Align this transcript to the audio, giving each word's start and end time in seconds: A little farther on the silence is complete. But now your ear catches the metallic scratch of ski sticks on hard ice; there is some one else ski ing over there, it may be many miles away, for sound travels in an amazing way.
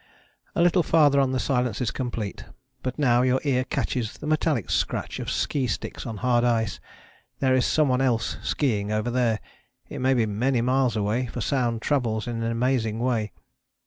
A 0.55 0.63
little 0.63 0.81
farther 0.81 1.19
on 1.19 1.31
the 1.31 1.39
silence 1.39 1.79
is 1.79 1.91
complete. 1.91 2.43
But 2.81 2.97
now 2.97 3.21
your 3.21 3.39
ear 3.43 3.63
catches 3.63 4.15
the 4.17 4.25
metallic 4.25 4.71
scratch 4.71 5.19
of 5.19 5.29
ski 5.29 5.67
sticks 5.67 6.07
on 6.07 6.17
hard 6.17 6.43
ice; 6.43 6.79
there 7.37 7.53
is 7.53 7.67
some 7.67 7.87
one 7.87 8.01
else 8.01 8.37
ski 8.41 8.79
ing 8.79 8.91
over 8.91 9.11
there, 9.11 9.39
it 9.89 9.99
may 9.99 10.15
be 10.15 10.25
many 10.25 10.59
miles 10.61 10.95
away, 10.95 11.27
for 11.27 11.39
sound 11.39 11.83
travels 11.83 12.25
in 12.25 12.41
an 12.41 12.51
amazing 12.51 12.97
way. 12.97 13.31